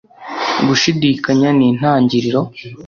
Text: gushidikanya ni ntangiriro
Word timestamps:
gushidikanya 0.67 1.49
ni 1.57 1.67
ntangiriro 1.77 2.41